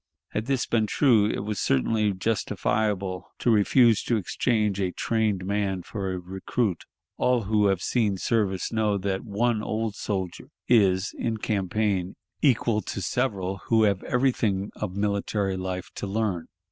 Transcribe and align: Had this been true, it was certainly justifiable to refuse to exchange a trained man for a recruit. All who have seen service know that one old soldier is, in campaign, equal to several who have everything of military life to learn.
Had 0.29 0.47
this 0.47 0.65
been 0.65 0.87
true, 0.87 1.27
it 1.29 1.41
was 1.43 1.59
certainly 1.59 2.11
justifiable 2.11 3.29
to 3.37 3.51
refuse 3.51 4.01
to 4.05 4.17
exchange 4.17 4.81
a 4.81 4.91
trained 4.91 5.45
man 5.45 5.83
for 5.83 6.11
a 6.11 6.17
recruit. 6.17 6.85
All 7.17 7.43
who 7.43 7.67
have 7.67 7.83
seen 7.83 8.17
service 8.17 8.73
know 8.73 8.97
that 8.97 9.23
one 9.23 9.61
old 9.61 9.93
soldier 9.93 10.49
is, 10.67 11.13
in 11.19 11.37
campaign, 11.37 12.15
equal 12.41 12.81
to 12.81 12.99
several 12.99 13.57
who 13.65 13.83
have 13.83 14.01
everything 14.05 14.71
of 14.75 14.95
military 14.95 15.55
life 15.55 15.91
to 15.97 16.07
learn. 16.07 16.47